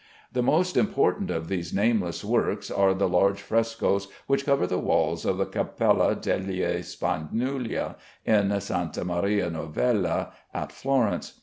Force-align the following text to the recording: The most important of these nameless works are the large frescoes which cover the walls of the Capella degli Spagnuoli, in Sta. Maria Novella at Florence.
The 0.33 0.41
most 0.41 0.77
important 0.77 1.29
of 1.29 1.47
these 1.47 1.75
nameless 1.75 2.25
works 2.25 2.71
are 2.71 2.95
the 2.95 3.07
large 3.07 3.39
frescoes 3.39 4.07
which 4.25 4.45
cover 4.47 4.65
the 4.65 4.79
walls 4.79 5.25
of 5.25 5.37
the 5.37 5.45
Capella 5.45 6.15
degli 6.15 6.81
Spagnuoli, 6.81 7.93
in 8.25 8.51
Sta. 8.59 9.03
Maria 9.05 9.51
Novella 9.51 10.33
at 10.55 10.71
Florence. 10.71 11.33